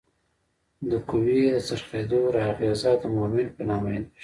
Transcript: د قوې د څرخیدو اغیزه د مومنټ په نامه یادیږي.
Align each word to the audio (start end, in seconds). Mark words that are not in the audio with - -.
د 0.89 0.91
قوې 1.09 1.41
د 1.53 1.57
څرخیدو 1.67 2.21
اغیزه 2.49 2.91
د 3.01 3.03
مومنټ 3.15 3.49
په 3.57 3.61
نامه 3.69 3.87
یادیږي. 3.93 4.17